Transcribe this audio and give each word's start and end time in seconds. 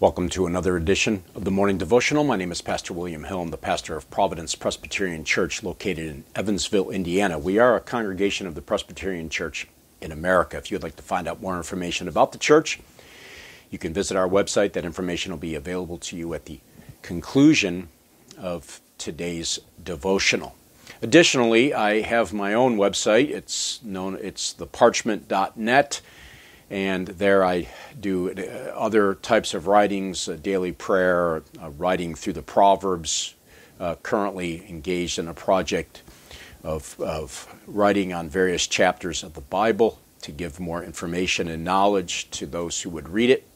Welcome 0.00 0.28
to 0.28 0.46
another 0.46 0.76
edition 0.76 1.24
of 1.34 1.42
the 1.42 1.50
Morning 1.50 1.76
Devotional. 1.76 2.22
My 2.22 2.36
name 2.36 2.52
is 2.52 2.60
Pastor 2.60 2.94
William 2.94 3.24
Hill. 3.24 3.40
I'm 3.40 3.50
the 3.50 3.56
pastor 3.56 3.96
of 3.96 4.08
Providence 4.10 4.54
Presbyterian 4.54 5.24
Church 5.24 5.64
located 5.64 6.06
in 6.06 6.24
Evansville, 6.36 6.90
Indiana. 6.90 7.36
We 7.36 7.58
are 7.58 7.74
a 7.74 7.80
congregation 7.80 8.46
of 8.46 8.54
the 8.54 8.62
Presbyterian 8.62 9.28
Church 9.28 9.66
in 10.00 10.12
America. 10.12 10.56
If 10.56 10.70
you'd 10.70 10.84
like 10.84 10.94
to 10.94 11.02
find 11.02 11.26
out 11.26 11.42
more 11.42 11.56
information 11.56 12.06
about 12.06 12.30
the 12.30 12.38
church, 12.38 12.78
you 13.72 13.78
can 13.78 13.92
visit 13.92 14.16
our 14.16 14.28
website. 14.28 14.74
That 14.74 14.84
information 14.84 15.32
will 15.32 15.38
be 15.40 15.56
available 15.56 15.98
to 15.98 16.16
you 16.16 16.32
at 16.32 16.44
the 16.44 16.60
conclusion 17.02 17.88
of 18.38 18.80
today's 18.98 19.58
devotional. 19.82 20.54
Additionally, 21.02 21.74
I 21.74 22.02
have 22.02 22.32
my 22.32 22.54
own 22.54 22.76
website. 22.76 23.30
It's 23.30 23.82
known 23.82 24.16
it's 24.22 24.52
theparchment.net 24.52 26.00
and 26.70 27.08
there 27.08 27.44
I 27.44 27.68
do 27.98 28.30
uh, 28.30 28.72
other 28.76 29.14
types 29.14 29.54
of 29.54 29.66
writings, 29.66 30.28
uh, 30.28 30.36
daily 30.40 30.72
prayer, 30.72 31.42
uh, 31.62 31.70
writing 31.70 32.14
through 32.14 32.34
the 32.34 32.42
Proverbs. 32.42 33.34
Currently 34.02 34.68
engaged 34.68 35.20
in 35.20 35.28
a 35.28 35.34
project 35.34 36.02
of, 36.64 37.00
of 37.00 37.46
writing 37.64 38.12
on 38.12 38.28
various 38.28 38.66
chapters 38.66 39.22
of 39.22 39.34
the 39.34 39.40
Bible 39.40 40.00
to 40.22 40.32
give 40.32 40.58
more 40.58 40.82
information 40.82 41.46
and 41.46 41.62
knowledge 41.62 42.28
to 42.30 42.44
those 42.44 42.82
who 42.82 42.90
would 42.90 43.08
read 43.08 43.30
it. 43.30 43.46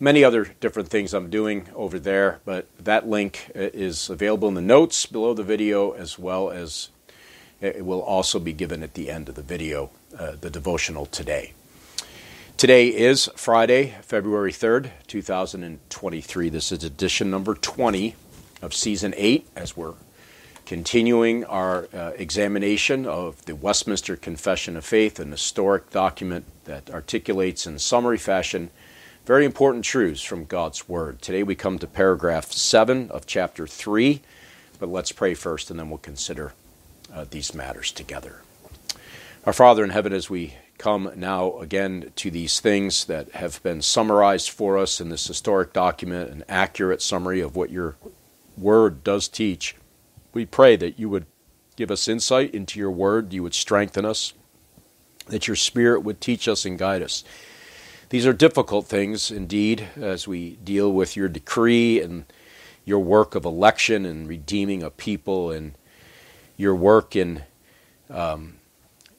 Many 0.00 0.24
other 0.24 0.46
different 0.60 0.88
things 0.88 1.12
I'm 1.12 1.28
doing 1.28 1.68
over 1.74 1.98
there, 1.98 2.40
but 2.46 2.66
that 2.78 3.06
link 3.06 3.50
is 3.54 4.08
available 4.08 4.48
in 4.48 4.54
the 4.54 4.62
notes 4.62 5.04
below 5.04 5.34
the 5.34 5.42
video 5.42 5.90
as 5.90 6.18
well 6.18 6.50
as 6.50 6.88
it 7.60 7.84
will 7.84 8.02
also 8.02 8.38
be 8.38 8.54
given 8.54 8.82
at 8.82 8.94
the 8.94 9.10
end 9.10 9.28
of 9.28 9.34
the 9.34 9.42
video, 9.42 9.90
uh, 10.18 10.32
the 10.40 10.50
devotional 10.50 11.06
today. 11.06 11.52
Today 12.56 12.88
is 12.88 13.28
Friday, 13.36 13.94
February 14.02 14.52
3rd, 14.52 14.90
2023. 15.06 16.48
This 16.48 16.72
is 16.72 16.84
edition 16.84 17.30
number 17.30 17.54
20 17.54 18.14
of 18.62 18.72
season 18.72 19.12
8 19.16 19.46
as 19.56 19.76
we're 19.76 19.94
continuing 20.64 21.44
our 21.44 21.88
uh, 21.92 22.12
examination 22.16 23.06
of 23.06 23.44
the 23.44 23.54
Westminster 23.54 24.16
Confession 24.16 24.76
of 24.76 24.84
Faith, 24.84 25.18
an 25.18 25.30
historic 25.30 25.90
document 25.90 26.44
that 26.64 26.90
articulates 26.90 27.66
in 27.66 27.78
summary 27.78 28.18
fashion 28.18 28.70
very 29.26 29.46
important 29.46 29.84
truths 29.84 30.22
from 30.22 30.44
God's 30.44 30.86
Word. 30.86 31.22
Today 31.22 31.42
we 31.42 31.54
come 31.54 31.78
to 31.78 31.86
paragraph 31.86 32.52
7 32.52 33.10
of 33.10 33.26
chapter 33.26 33.66
3, 33.66 34.20
but 34.78 34.90
let's 34.90 35.12
pray 35.12 35.32
first 35.32 35.70
and 35.70 35.80
then 35.80 35.88
we'll 35.88 35.98
consider 35.98 36.52
uh, 37.12 37.24
these 37.30 37.54
matters 37.54 37.90
together. 37.90 38.42
Our 39.46 39.52
Father 39.52 39.84
in 39.84 39.90
heaven, 39.90 40.14
as 40.14 40.30
we 40.30 40.54
come 40.78 41.12
now 41.16 41.58
again 41.58 42.12
to 42.16 42.30
these 42.30 42.60
things 42.60 43.04
that 43.04 43.30
have 43.32 43.62
been 43.62 43.82
summarized 43.82 44.48
for 44.48 44.78
us 44.78 45.02
in 45.02 45.10
this 45.10 45.26
historic 45.26 45.74
document, 45.74 46.30
an 46.30 46.44
accurate 46.48 47.02
summary 47.02 47.40
of 47.40 47.54
what 47.54 47.68
your 47.68 47.96
word 48.56 49.04
does 49.04 49.28
teach, 49.28 49.76
we 50.32 50.46
pray 50.46 50.76
that 50.76 50.98
you 50.98 51.10
would 51.10 51.26
give 51.76 51.90
us 51.90 52.08
insight 52.08 52.54
into 52.54 52.78
your 52.78 52.90
word, 52.90 53.34
you 53.34 53.42
would 53.42 53.52
strengthen 53.52 54.06
us, 54.06 54.32
that 55.26 55.46
your 55.46 55.56
spirit 55.56 56.00
would 56.00 56.22
teach 56.22 56.48
us 56.48 56.64
and 56.64 56.78
guide 56.78 57.02
us. 57.02 57.22
These 58.08 58.26
are 58.26 58.32
difficult 58.32 58.86
things 58.86 59.30
indeed 59.30 59.88
as 59.96 60.26
we 60.26 60.52
deal 60.56 60.90
with 60.90 61.16
your 61.16 61.28
decree 61.28 62.00
and 62.00 62.24
your 62.86 63.00
work 63.00 63.34
of 63.34 63.44
election 63.44 64.06
and 64.06 64.26
redeeming 64.26 64.82
a 64.82 64.88
people 64.88 65.50
and 65.50 65.74
your 66.56 66.74
work 66.74 67.14
in, 67.14 67.42
um, 68.08 68.54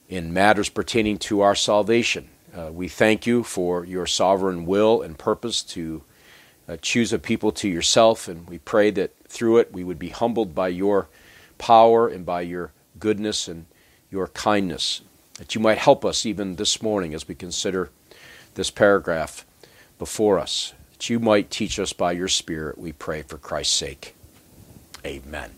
in 0.09 0.33
matters 0.33 0.69
pertaining 0.69 1.17
to 1.17 1.41
our 1.41 1.55
salvation. 1.55 2.29
Uh, 2.55 2.71
we 2.71 2.87
thank 2.87 3.25
you 3.25 3.43
for 3.43 3.85
your 3.85 4.05
sovereign 4.05 4.65
will 4.65 5.01
and 5.01 5.17
purpose 5.17 5.61
to 5.61 6.03
uh, 6.67 6.77
choose 6.81 7.11
a 7.11 7.19
people 7.19 7.51
to 7.51 7.67
yourself, 7.67 8.27
and 8.27 8.47
we 8.47 8.57
pray 8.57 8.89
that 8.91 9.11
through 9.27 9.57
it 9.57 9.73
we 9.73 9.83
would 9.83 9.99
be 9.99 10.09
humbled 10.09 10.55
by 10.55 10.67
your 10.67 11.07
power 11.57 12.07
and 12.07 12.25
by 12.25 12.41
your 12.41 12.71
goodness 12.99 13.47
and 13.47 13.65
your 14.09 14.27
kindness. 14.29 15.01
That 15.37 15.53
you 15.53 15.61
might 15.61 15.77
help 15.77 16.05
us 16.05 16.25
even 16.25 16.55
this 16.55 16.81
morning 16.81 17.13
as 17.13 17.27
we 17.27 17.35
consider 17.35 17.89
this 18.55 18.71
paragraph 18.71 19.45
before 19.99 20.39
us. 20.39 20.73
That 20.93 21.09
you 21.09 21.19
might 21.19 21.51
teach 21.51 21.77
us 21.77 21.93
by 21.93 22.13
your 22.13 22.29
Spirit, 22.29 22.77
we 22.77 22.93
pray 22.93 23.21
for 23.21 23.37
Christ's 23.37 23.75
sake. 23.75 24.15
Amen. 25.05 25.51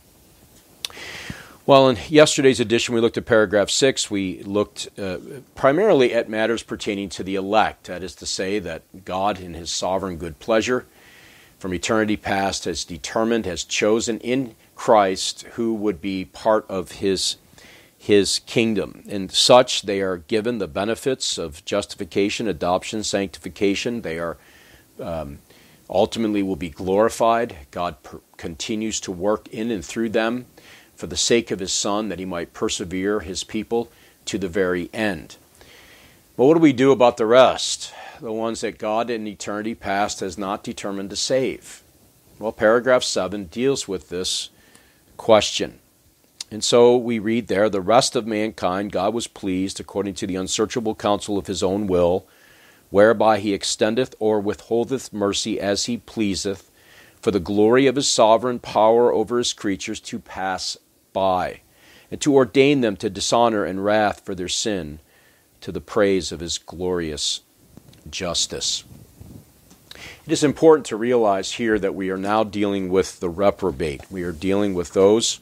Well, 1.67 1.89
in 1.89 1.97
yesterday's 2.07 2.61
edition, 2.61 2.95
we 2.95 3.01
looked 3.01 3.17
at 3.17 3.25
paragraph 3.25 3.69
six. 3.69 4.09
We 4.09 4.41
looked 4.43 4.87
uh, 4.97 5.17
primarily 5.53 6.13
at 6.13 6.29
matters 6.29 6.63
pertaining 6.63 7.09
to 7.09 7.23
the 7.23 7.35
elect. 7.35 7.87
That 7.87 8.03
is 8.03 8.15
to 8.15 8.25
say, 8.25 8.59
that 8.59 9.03
God, 9.03 9.37
in 9.37 9.53
His 9.53 9.69
sovereign 9.69 10.15
good 10.15 10.39
pleasure, 10.39 10.85
from 11.59 11.73
eternity 11.73 12.15
past, 12.15 12.63
has 12.63 12.85
determined, 12.85 13.45
has 13.45 13.65
chosen 13.65 14.17
in 14.19 14.55
Christ 14.77 15.41
who 15.55 15.73
would 15.73 15.99
be 15.99 16.23
part 16.23 16.65
of 16.69 16.91
His 16.93 17.35
his 17.97 18.39
kingdom. 18.39 19.03
And 19.09 19.29
such, 19.29 19.81
they 19.81 19.99
are 19.99 20.17
given 20.17 20.59
the 20.59 20.67
benefits 20.67 21.37
of 21.37 21.65
justification, 21.65 22.47
adoption, 22.47 23.03
sanctification. 23.03 24.03
They 24.03 24.19
are 24.19 24.37
um, 25.01 25.39
ultimately 25.89 26.43
will 26.43 26.55
be 26.55 26.69
glorified. 26.69 27.57
God 27.71 28.01
per- 28.03 28.21
continues 28.37 29.01
to 29.01 29.11
work 29.11 29.49
in 29.49 29.69
and 29.71 29.83
through 29.83 30.09
them 30.09 30.45
for 30.97 31.07
the 31.07 31.15
sake 31.15 31.51
of 31.51 31.59
his 31.59 31.71
Son, 31.71 32.09
that 32.09 32.19
he 32.19 32.25
might 32.25 32.53
persevere 32.53 33.21
his 33.21 33.43
people 33.43 33.91
to 34.25 34.37
the 34.37 34.47
very 34.47 34.89
end. 34.93 35.37
But 36.35 36.45
what 36.45 36.55
do 36.55 36.59
we 36.59 36.73
do 36.73 36.91
about 36.91 37.17
the 37.17 37.25
rest? 37.25 37.93
The 38.19 38.31
ones 38.31 38.61
that 38.61 38.77
God 38.77 39.09
in 39.09 39.27
eternity 39.27 39.75
past 39.75 40.19
has 40.19 40.37
not 40.37 40.63
determined 40.63 41.11
to 41.11 41.15
save? 41.15 41.83
Well, 42.39 42.51
paragraph 42.51 43.03
7 43.03 43.45
deals 43.45 43.87
with 43.87 44.09
this 44.09 44.49
question. 45.17 45.79
And 46.49 46.63
so 46.63 46.95
we 46.95 47.19
read 47.19 47.47
there 47.47 47.69
the 47.69 47.81
rest 47.81 48.15
of 48.15 48.25
mankind 48.25 48.91
God 48.91 49.13
was 49.13 49.27
pleased, 49.27 49.79
according 49.79 50.13
to 50.15 50.27
the 50.27 50.35
unsearchable 50.35 50.95
counsel 50.95 51.37
of 51.37 51.47
his 51.47 51.61
own 51.61 51.87
will, 51.87 52.25
whereby 52.89 53.39
he 53.39 53.53
extendeth 53.53 54.15
or 54.19 54.39
withholdeth 54.39 55.11
mercy 55.11 55.59
as 55.59 55.85
he 55.85 55.97
pleaseth, 55.97 56.71
for 57.19 57.31
the 57.31 57.39
glory 57.39 57.87
of 57.87 57.95
his 57.95 58.09
sovereign 58.09 58.59
power 58.59 59.11
over 59.11 59.39
his 59.39 59.51
creatures 59.51 59.99
to 59.99 60.19
pass 60.19 60.77
by, 61.17 61.61
and 62.11 62.21
to 62.21 62.35
ordain 62.35 62.81
them 62.81 62.95
to 62.95 63.09
dishonor 63.09 63.65
and 63.65 63.83
wrath 63.83 64.21
for 64.23 64.35
their 64.35 64.47
sin, 64.47 64.99
to 65.61 65.71
the 65.71 65.81
praise 65.81 66.31
of 66.31 66.41
his 66.41 66.59
glorious 66.59 67.41
justice. 68.11 68.83
It 70.27 70.31
is 70.31 70.43
important 70.43 70.85
to 70.87 70.95
realize 70.95 71.53
here 71.53 71.79
that 71.79 71.95
we 71.95 72.11
are 72.11 72.17
now 72.17 72.43
dealing 72.43 72.89
with 72.89 73.19
the 73.19 73.29
reprobate. 73.29 74.01
We 74.11 74.21
are 74.21 74.31
dealing 74.31 74.75
with 74.75 74.93
those, 74.93 75.39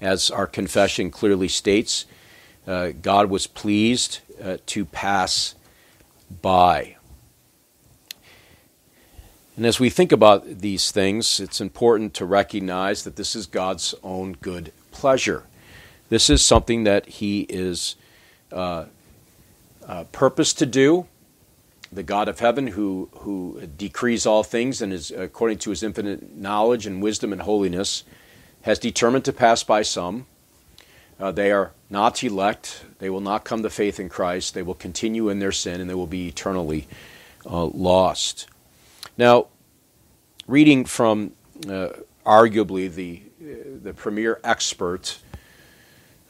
as 0.00 0.30
our 0.30 0.46
confession 0.46 1.10
clearly 1.10 1.48
states, 1.48 2.06
uh, 2.68 2.90
God 3.02 3.30
was 3.30 3.48
pleased 3.48 4.20
uh, 4.40 4.58
to 4.66 4.84
pass 4.84 5.56
by. 6.40 6.93
And 9.56 9.64
as 9.64 9.78
we 9.78 9.88
think 9.88 10.10
about 10.10 10.58
these 10.58 10.90
things, 10.90 11.38
it's 11.38 11.60
important 11.60 12.12
to 12.14 12.24
recognize 12.24 13.04
that 13.04 13.16
this 13.16 13.36
is 13.36 13.46
God's 13.46 13.94
own 14.02 14.32
good 14.32 14.72
pleasure. 14.90 15.44
This 16.08 16.28
is 16.28 16.42
something 16.42 16.84
that 16.84 17.06
He 17.06 17.42
is 17.42 17.94
uh, 18.50 18.86
uh, 19.86 20.04
purposed 20.10 20.58
to 20.58 20.66
do. 20.66 21.06
The 21.92 22.02
God 22.02 22.28
of 22.28 22.40
heaven, 22.40 22.68
who 22.68 23.08
who 23.18 23.68
decrees 23.78 24.26
all 24.26 24.42
things 24.42 24.82
and 24.82 24.92
is 24.92 25.12
according 25.12 25.58
to 25.58 25.70
His 25.70 25.84
infinite 25.84 26.36
knowledge 26.36 26.84
and 26.86 27.00
wisdom 27.00 27.32
and 27.32 27.42
holiness, 27.42 28.02
has 28.62 28.80
determined 28.80 29.24
to 29.26 29.32
pass 29.32 29.62
by 29.62 29.82
some. 29.82 30.26
Uh, 31.20 31.30
they 31.30 31.52
are 31.52 31.70
not 31.88 32.24
elect. 32.24 32.84
They 32.98 33.08
will 33.08 33.20
not 33.20 33.44
come 33.44 33.62
to 33.62 33.70
faith 33.70 34.00
in 34.00 34.08
Christ. 34.08 34.54
They 34.54 34.62
will 34.62 34.74
continue 34.74 35.28
in 35.28 35.38
their 35.38 35.52
sin, 35.52 35.80
and 35.80 35.88
they 35.88 35.94
will 35.94 36.08
be 36.08 36.26
eternally 36.26 36.88
uh, 37.46 37.66
lost. 37.66 38.48
Now, 39.16 39.46
reading 40.46 40.84
from 40.84 41.32
uh, 41.68 41.90
arguably 42.26 42.92
the, 42.92 43.22
the 43.40 43.94
premier 43.94 44.40
expert 44.42 45.18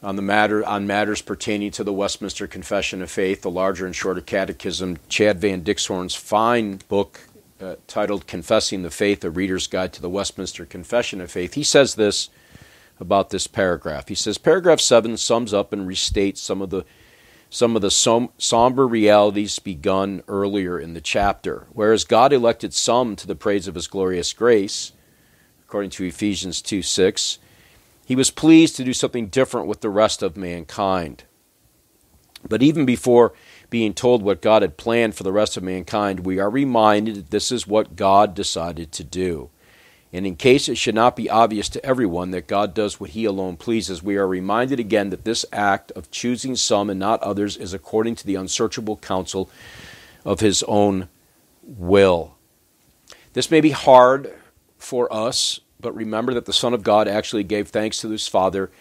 on 0.03 0.15
the 0.15 0.21
matter 0.21 0.63
on 0.63 0.85
matters 0.85 1.21
pertaining 1.21 1.71
to 1.71 1.83
the 1.83 1.93
Westminster 1.93 2.45
Confession 2.45 3.01
of 3.01 3.09
Faith, 3.09 3.41
the 3.41 3.49
larger 3.49 3.87
and 3.87 3.95
shorter 3.95 4.21
catechism, 4.21 4.97
Chad 5.09 5.39
Van 5.39 5.63
Dixhoorn's 5.63 6.13
fine 6.13 6.79
book 6.87 7.21
uh, 7.59 7.75
titled 7.87 8.27
Confessing 8.27 8.83
the 8.83 8.91
Faith, 8.91 9.23
a 9.23 9.31
Reader's 9.31 9.65
Guide 9.65 9.93
to 9.93 10.01
the 10.01 10.09
Westminster 10.09 10.65
Confession 10.65 11.21
of 11.21 11.31
Faith. 11.31 11.55
He 11.55 11.63
says 11.63 11.95
this 11.95 12.29
about 12.99 13.31
this 13.31 13.47
paragraph. 13.47 14.09
He 14.09 14.15
says 14.15 14.37
paragraph 14.37 14.79
7 14.79 15.17
sums 15.17 15.53
up 15.53 15.73
and 15.73 15.87
restates 15.87 16.37
some 16.37 16.61
of 16.61 16.69
the 16.69 16.85
some 17.49 17.75
of 17.75 17.81
the 17.81 17.91
som- 17.91 18.29
somber 18.37 18.87
realities 18.87 19.59
begun 19.59 20.21
earlier 20.27 20.79
in 20.79 20.93
the 20.93 21.01
chapter. 21.01 21.67
Whereas 21.71 22.03
God 22.03 22.33
elected 22.33 22.73
some 22.73 23.15
to 23.15 23.27
the 23.27 23.35
praise 23.35 23.67
of 23.67 23.75
his 23.75 23.87
glorious 23.87 24.33
grace, 24.33 24.93
according 25.63 25.91
to 25.91 26.05
Ephesians 26.05 26.61
2 26.61 26.81
6, 26.81 27.39
he 28.05 28.15
was 28.15 28.31
pleased 28.31 28.75
to 28.75 28.83
do 28.83 28.93
something 28.93 29.27
different 29.27 29.67
with 29.67 29.81
the 29.81 29.89
rest 29.89 30.21
of 30.21 30.37
mankind. 30.37 31.23
But 32.47 32.61
even 32.61 32.85
before 32.85 33.33
being 33.69 33.93
told 33.93 34.21
what 34.21 34.41
God 34.41 34.61
had 34.61 34.77
planned 34.77 35.15
for 35.15 35.23
the 35.23 35.31
rest 35.31 35.57
of 35.57 35.63
mankind, 35.63 36.21
we 36.25 36.39
are 36.39 36.49
reminded 36.49 37.15
that 37.15 37.31
this 37.31 37.51
is 37.51 37.65
what 37.67 37.95
God 37.95 38.35
decided 38.35 38.91
to 38.93 39.03
do. 39.03 39.49
And 40.15 40.25
in 40.25 40.37
case 40.37 40.69
it 40.69 40.77
should 40.77 40.95
not 40.95 41.17
be 41.17 41.29
obvious 41.29 41.67
to 41.67 41.85
everyone 41.85 42.31
that 42.31 42.47
God 42.47 42.73
does 42.73 43.01
what 43.01 43.09
He 43.09 43.25
alone 43.25 43.57
pleases, 43.57 44.01
we 44.01 44.15
are 44.15 44.25
reminded 44.25 44.79
again 44.79 45.09
that 45.09 45.25
this 45.25 45.45
act 45.51 45.91
of 45.91 46.09
choosing 46.09 46.55
some 46.55 46.89
and 46.89 46.97
not 46.97 47.21
others 47.21 47.57
is 47.57 47.73
according 47.73 48.15
to 48.15 48.25
the 48.25 48.35
unsearchable 48.35 48.95
counsel 48.95 49.49
of 50.23 50.39
His 50.39 50.63
own 50.69 51.09
will. 51.61 52.37
This 53.33 53.51
may 53.51 53.59
be 53.59 53.71
hard 53.71 54.33
for 54.77 55.11
us, 55.11 55.59
but 55.81 55.93
remember 55.93 56.33
that 56.33 56.45
the 56.45 56.53
Son 56.53 56.73
of 56.73 56.81
God 56.81 57.09
actually 57.09 57.43
gave 57.43 57.67
thanks 57.67 57.99
to 57.99 58.09
His 58.09 58.25
Father, 58.25 58.71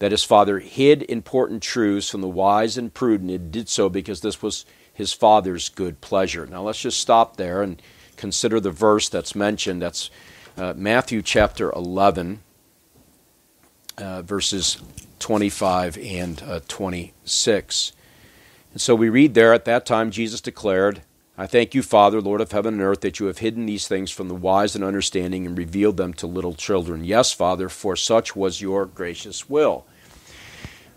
that 0.00 0.10
His 0.10 0.24
Father 0.24 0.58
hid 0.58 1.04
important 1.04 1.62
truths 1.62 2.10
from 2.10 2.20
the 2.20 2.28
wise 2.28 2.76
and 2.76 2.92
prudent, 2.92 3.30
and 3.30 3.52
did 3.52 3.68
so 3.68 3.88
because 3.88 4.22
this 4.22 4.42
was 4.42 4.66
His 4.92 5.12
Father's 5.12 5.68
good 5.68 6.00
pleasure. 6.00 6.46
Now 6.46 6.62
let's 6.62 6.80
just 6.80 6.98
stop 6.98 7.36
there 7.36 7.62
and 7.62 7.80
consider 8.16 8.58
the 8.58 8.72
verse 8.72 9.08
that's 9.08 9.36
mentioned. 9.36 9.82
That's 9.82 10.10
uh, 10.56 10.74
Matthew 10.76 11.22
chapter 11.22 11.70
11, 11.72 12.40
uh, 13.98 14.22
verses 14.22 14.78
25 15.18 15.98
and 15.98 16.42
uh, 16.42 16.60
26. 16.68 17.92
And 18.72 18.80
so 18.80 18.94
we 18.94 19.08
read 19.08 19.34
there, 19.34 19.52
at 19.52 19.64
that 19.64 19.86
time 19.86 20.10
Jesus 20.10 20.40
declared, 20.40 21.02
I 21.36 21.46
thank 21.46 21.74
you, 21.74 21.82
Father, 21.82 22.20
Lord 22.20 22.40
of 22.40 22.52
heaven 22.52 22.74
and 22.74 22.82
earth, 22.82 23.00
that 23.00 23.18
you 23.18 23.26
have 23.26 23.38
hidden 23.38 23.64
these 23.66 23.88
things 23.88 24.10
from 24.10 24.28
the 24.28 24.34
wise 24.34 24.74
and 24.74 24.84
understanding 24.84 25.46
and 25.46 25.56
revealed 25.56 25.96
them 25.96 26.12
to 26.14 26.26
little 26.26 26.54
children. 26.54 27.04
Yes, 27.04 27.32
Father, 27.32 27.68
for 27.68 27.96
such 27.96 28.36
was 28.36 28.60
your 28.60 28.84
gracious 28.84 29.48
will. 29.48 29.86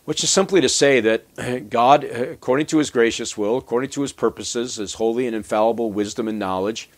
Which 0.03 0.21
is 0.21 0.29
simply 0.29 0.59
to 0.59 0.67
say 0.67 0.99
that 0.99 1.69
God, 1.69 2.03
according 2.03 2.65
to 2.67 2.79
his 2.79 2.89
gracious 2.89 3.37
will, 3.37 3.57
according 3.57 3.91
to 3.91 4.01
his 4.01 4.11
purposes, 4.11 4.75
his 4.75 4.95
holy 4.95 5.27
and 5.27 5.35
infallible 5.35 5.93
wisdom 5.93 6.27
and 6.27 6.37
knowledge, 6.37 6.89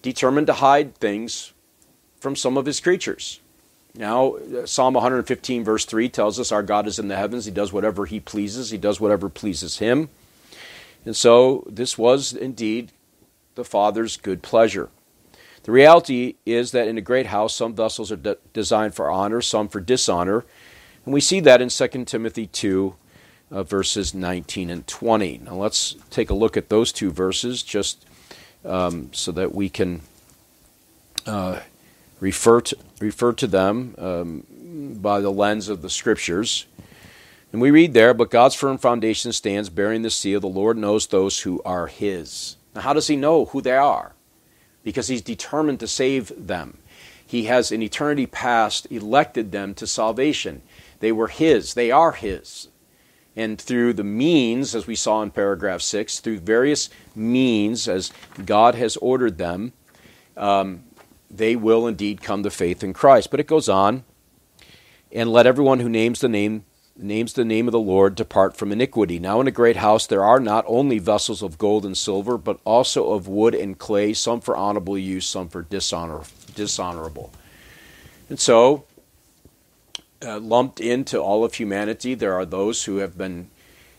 determined 0.00 0.46
to 0.46 0.54
hide 0.54 0.94
things 0.94 1.52
from 2.20 2.36
some 2.36 2.56
of 2.56 2.66
his 2.66 2.80
creatures. 2.80 3.40
Now, 3.94 4.36
Psalm 4.66 4.94
115, 4.94 5.64
verse 5.64 5.84
3 5.84 6.08
tells 6.10 6.38
us 6.38 6.52
our 6.52 6.62
God 6.62 6.86
is 6.86 6.98
in 6.98 7.08
the 7.08 7.16
heavens. 7.16 7.46
He 7.46 7.50
does 7.50 7.72
whatever 7.72 8.04
he 8.04 8.20
pleases, 8.20 8.70
he 8.70 8.78
does 8.78 9.00
whatever 9.00 9.28
pleases 9.28 9.78
him. 9.78 10.10
And 11.04 11.16
so, 11.16 11.64
this 11.68 11.96
was 11.96 12.32
indeed 12.32 12.92
the 13.54 13.64
Father's 13.64 14.16
good 14.16 14.42
pleasure. 14.42 14.90
The 15.62 15.72
reality 15.72 16.34
is 16.44 16.72
that 16.72 16.88
in 16.88 16.98
a 16.98 17.00
great 17.00 17.26
house, 17.26 17.54
some 17.54 17.74
vessels 17.74 18.12
are 18.12 18.16
de- 18.16 18.36
designed 18.52 18.94
for 18.94 19.10
honor, 19.10 19.40
some 19.40 19.68
for 19.68 19.80
dishonor. 19.80 20.44
And 21.04 21.14
we 21.14 21.20
see 21.20 21.40
that 21.40 21.62
in 21.62 21.70
2 21.70 22.04
Timothy 22.04 22.46
2, 22.46 22.94
uh, 23.50 23.62
verses 23.62 24.14
19 24.14 24.70
and 24.70 24.86
20. 24.86 25.38
Now, 25.44 25.54
let's 25.54 25.96
take 26.10 26.30
a 26.30 26.34
look 26.34 26.56
at 26.56 26.68
those 26.68 26.92
two 26.92 27.10
verses 27.10 27.62
just 27.62 28.04
um, 28.64 29.10
so 29.12 29.32
that 29.32 29.54
we 29.54 29.68
can. 29.68 30.02
Uh, 31.24 31.60
refer 32.20 32.60
to, 32.62 32.76
refer 33.00 33.32
to 33.32 33.46
them 33.46 33.94
um, 33.98 34.98
by 35.00 35.20
the 35.20 35.30
lens 35.30 35.68
of 35.68 35.82
the 35.82 35.90
scriptures. 35.90 36.66
And 37.52 37.60
we 37.60 37.70
read 37.70 37.94
there, 37.94 38.14
but 38.14 38.30
God's 38.30 38.54
firm 38.54 38.78
foundation 38.78 39.32
stands 39.32 39.70
bearing 39.70 40.02
the 40.02 40.10
seal. 40.10 40.40
The 40.40 40.46
Lord 40.46 40.76
knows 40.76 41.06
those 41.06 41.40
who 41.40 41.62
are 41.64 41.86
his. 41.86 42.56
Now, 42.74 42.82
how 42.82 42.92
does 42.92 43.06
he 43.06 43.16
know 43.16 43.46
who 43.46 43.60
they 43.60 43.76
are? 43.76 44.12
Because 44.82 45.08
he's 45.08 45.22
determined 45.22 45.80
to 45.80 45.88
save 45.88 46.32
them. 46.36 46.78
He 47.26 47.44
has, 47.44 47.72
in 47.72 47.82
eternity 47.82 48.26
past, 48.26 48.86
elected 48.90 49.52
them 49.52 49.74
to 49.74 49.86
salvation. 49.86 50.62
They 51.00 51.12
were 51.12 51.28
his, 51.28 51.74
they 51.74 51.90
are 51.90 52.12
his. 52.12 52.68
And 53.34 53.60
through 53.60 53.94
the 53.94 54.04
means, 54.04 54.74
as 54.74 54.86
we 54.86 54.94
saw 54.94 55.22
in 55.22 55.30
paragraph 55.30 55.82
6, 55.82 56.20
through 56.20 56.40
various 56.40 56.88
means, 57.14 57.86
as 57.86 58.12
God 58.44 58.74
has 58.76 58.96
ordered 58.96 59.36
them, 59.36 59.72
um, 60.36 60.84
they 61.36 61.56
will 61.56 61.86
indeed 61.86 62.22
come 62.22 62.42
to 62.42 62.50
faith 62.50 62.82
in 62.82 62.92
Christ. 62.92 63.30
But 63.30 63.40
it 63.40 63.46
goes 63.46 63.68
on, 63.68 64.04
and 65.12 65.30
let 65.30 65.46
everyone 65.46 65.80
who 65.80 65.88
names 65.88 66.20
the 66.20 66.28
name 66.28 66.64
names 66.98 67.34
the 67.34 67.44
name 67.44 67.68
of 67.68 67.72
the 67.72 67.78
Lord 67.78 68.14
depart 68.14 68.56
from 68.56 68.72
iniquity. 68.72 69.18
Now 69.18 69.40
in 69.40 69.46
a 69.46 69.50
great 69.50 69.76
house 69.76 70.06
there 70.06 70.24
are 70.24 70.40
not 70.40 70.64
only 70.66 70.98
vessels 70.98 71.42
of 71.42 71.58
gold 71.58 71.84
and 71.84 71.96
silver, 71.96 72.38
but 72.38 72.58
also 72.64 73.12
of 73.12 73.28
wood 73.28 73.54
and 73.54 73.78
clay, 73.78 74.14
some 74.14 74.40
for 74.40 74.56
honorable 74.56 74.96
use, 74.96 75.26
some 75.26 75.48
for 75.48 75.62
dishonor, 75.62 76.22
dishonorable. 76.54 77.32
And 78.28 78.40
so, 78.40 78.84
uh, 80.24 80.40
lumped 80.40 80.80
into 80.80 81.18
all 81.18 81.44
of 81.44 81.54
humanity, 81.54 82.14
there 82.14 82.34
are 82.34 82.46
those 82.46 82.84
who 82.84 82.96
have 82.96 83.18
been 83.18 83.50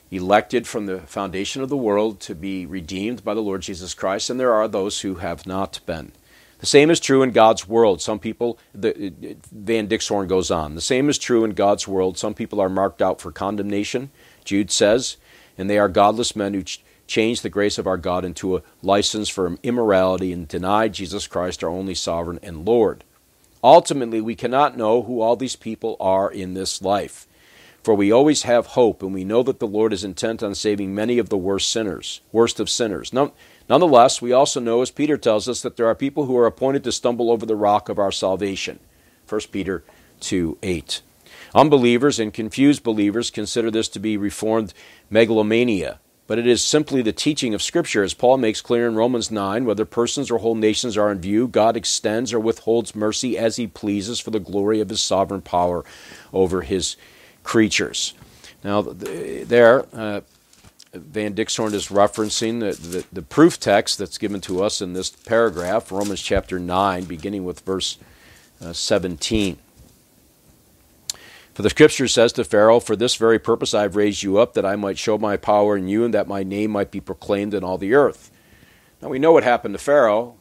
elected 0.10 0.68
from 0.68 0.86
the 0.86 1.00
foundation 1.02 1.62
of 1.62 1.70
the 1.70 1.78
world 1.78 2.20
to 2.22 2.34
be 2.34 2.66
redeemed 2.66 3.24
by 3.24 3.34
the 3.34 3.42
Lord 3.42 3.62
Jesus 3.62 3.94
Christ, 3.94 4.30
and 4.30 4.40
there 4.40 4.54
are 4.54 4.68
those 4.68 5.02
who 5.02 5.16
have 5.16 5.46
not 5.46 5.80
been. 5.86 6.12
The 6.60 6.66
same 6.66 6.90
is 6.90 7.00
true 7.00 7.22
in 7.22 7.32
God's 7.32 7.68
world. 7.68 8.02
Some 8.02 8.20
people, 8.20 8.58
the, 8.74 9.14
Van 9.52 9.88
Dixhoorn 9.88 10.28
goes 10.28 10.50
on, 10.50 10.76
the 10.76 10.82
same 10.82 11.10
is 11.10 11.18
true 11.18 11.44
in 11.44 11.52
God's 11.52 11.88
world. 11.88 12.18
Some 12.18 12.34
people 12.34 12.60
are 12.60 12.70
marked 12.70 13.02
out 13.02 13.22
for 13.22 13.32
condemnation, 13.32 14.10
Jude 14.44 14.72
says, 14.72 15.18
and 15.58 15.70
they 15.70 15.78
are 15.78 15.90
godless 15.90 16.36
men 16.36 16.54
who 16.54 16.64
ch- 16.64 16.84
change 17.06 17.42
the 17.42 17.50
grace 17.50 17.78
of 17.78 17.88
our 17.88 17.98
God 17.98 18.26
into 18.26 18.58
a 18.58 18.64
license 18.82 19.30
for 19.30 19.56
immorality 19.64 20.34
and 20.34 20.48
deny 20.48 20.88
Jesus 20.88 21.28
Christ, 21.28 21.64
our 21.64 21.70
only 21.70 21.96
sovereign 21.96 22.40
and 22.42 22.66
Lord. 22.66 23.04
Ultimately, 23.64 24.22
we 24.22 24.36
cannot 24.36 24.78
know 24.78 25.04
who 25.04 25.22
all 25.22 25.36
these 25.36 25.56
people 25.56 25.96
are 26.00 26.32
in 26.32 26.54
this 26.54 26.82
life. 26.82 27.28
For 27.84 27.96
we 27.96 28.12
always 28.12 28.44
have 28.44 28.68
hope, 28.68 29.02
and 29.02 29.14
we 29.14 29.24
know 29.24 29.44
that 29.44 29.60
the 29.60 29.68
Lord 29.68 29.94
is 29.94 30.04
intent 30.04 30.44
on 30.44 30.56
saving 30.56 30.94
many 30.94 31.20
of 31.20 31.30
the 31.30 31.38
worst 31.38 31.70
sinners, 31.70 32.20
worst 32.34 32.60
of 32.60 32.70
sinners. 32.70 33.14
Now, 33.14 33.32
Nonetheless, 33.70 34.22
we 34.22 34.32
also 34.32 34.60
know, 34.60 34.82
as 34.82 34.92
Peter 34.92 35.18
tells 35.18 35.50
us, 35.50 35.62
that 35.62 35.76
there 35.76 35.88
are 35.88 35.96
people 35.96 36.26
who 36.26 36.38
are 36.38 36.46
appointed 36.46 36.84
to 36.86 36.92
stumble 36.92 37.30
over 37.30 37.46
the 37.46 37.56
rock 37.56 37.90
of 37.90 38.00
our 38.00 38.12
salvation. 38.12 38.80
1 39.28 39.42
Peter 39.52 39.84
2 40.22 40.58
8. 40.64 41.02
Unbelievers 41.54 42.20
and 42.20 42.34
confused 42.34 42.84
believers 42.84 43.30
consider 43.30 43.70
this 43.70 43.90
to 43.90 44.00
be 44.00 44.16
reformed 44.18 44.74
megalomania, 45.10 46.00
but 46.28 46.40
it 46.40 46.48
is 46.48 46.62
simply 46.62 47.02
the 47.02 47.14
teaching 47.14 47.54
of 47.54 47.62
Scripture, 47.62 48.04
as 48.04 48.14
Paul 48.14 48.38
makes 48.38 48.62
clear 48.62 48.88
in 48.88 48.96
Romans 48.96 49.32
9 49.32 49.66
whether 49.66 49.86
persons 49.86 50.30
or 50.30 50.40
whole 50.40 50.56
nations 50.56 50.98
are 50.98 51.12
in 51.12 51.20
view, 51.20 51.48
God 51.48 51.76
extends 51.78 52.34
or 52.34 52.40
withholds 52.40 52.96
mercy 52.96 53.38
as 53.38 53.56
he 53.56 53.68
pleases 53.68 54.20
for 54.20 54.32
the 54.32 54.40
glory 54.40 54.80
of 54.80 54.90
his 54.90 55.02
sovereign 55.02 55.42
power 55.42 55.84
over 56.34 56.62
his 56.62 56.98
creatures. 57.44 58.14
Now, 58.64 58.82
there, 58.82 59.86
uh, 59.94 60.22
Van 60.94 61.34
Dixhoorn 61.34 61.74
is 61.74 61.90
referencing 61.90 62.60
the, 62.62 62.72
the, 62.88 63.06
the, 63.12 63.22
proof 63.22 63.60
text 63.60 63.98
that's 63.98 64.18
given 64.18 64.40
to 64.42 64.64
us 64.64 64.82
in 64.82 64.94
this 64.94 65.10
paragraph, 65.10 65.92
Romans 65.92 66.22
chapter 66.22 66.60
9, 66.60 67.04
beginning 67.04 67.44
with 67.44 67.60
verse 67.62 67.98
uh, 68.62 68.72
17. 68.72 69.58
For 71.54 71.62
the 71.62 71.70
scripture 71.70 72.08
says 72.08 72.32
to 72.34 72.44
Pharaoh, 72.46 72.80
For 72.80 72.96
this 72.96 73.16
very 73.16 73.38
purpose 73.38 73.74
I 73.74 73.82
have 73.82 73.96
raised 73.98 74.24
you 74.24 74.38
up, 74.38 74.54
that 74.54 74.66
I 74.66 74.76
might 74.76 74.98
show 74.98 75.18
my 75.18 75.36
power 75.36 75.76
in 75.76 75.90
you, 75.90 76.06
and 76.06 76.14
that 76.14 76.28
my 76.28 76.44
name 76.44 76.72
might 76.72 76.92
be 76.92 77.02
proclaimed 77.02 77.54
in 77.54 77.64
all 77.64 77.78
the 77.78 77.94
earth. 77.94 78.32
Now 79.02 79.10
we 79.10 79.20
know 79.20 79.34
what 79.34 79.44
happened 79.44 79.74
to 79.74 79.80
Pharaoh. 79.80 80.36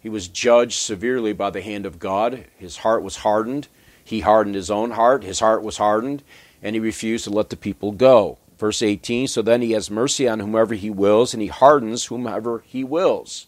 He 0.00 0.08
was 0.08 0.28
judged 0.28 0.78
severely 0.78 1.32
by 1.32 1.50
the 1.50 1.62
hand 1.62 1.84
of 1.84 1.98
God. 1.98 2.44
His 2.56 2.78
heart 2.78 3.02
was 3.02 3.16
hardened. 3.16 3.66
He 4.04 4.20
hardened 4.20 4.54
his 4.54 4.70
own 4.70 4.92
heart. 4.92 5.24
His 5.24 5.40
heart 5.40 5.62
was 5.62 5.78
hardened, 5.78 6.22
and 6.62 6.76
he 6.76 6.80
refused 6.80 7.24
to 7.24 7.30
let 7.30 7.50
the 7.50 7.56
people 7.56 7.90
go. 7.90 8.38
Verse 8.58 8.82
18 8.82 9.28
So 9.28 9.40
then 9.40 9.62
he 9.62 9.72
has 9.72 9.90
mercy 9.90 10.28
on 10.28 10.40
whomever 10.40 10.74
he 10.74 10.90
wills, 10.90 11.32
and 11.32 11.42
he 11.42 11.48
hardens 11.48 12.06
whomever 12.06 12.62
he 12.66 12.84
wills. 12.84 13.46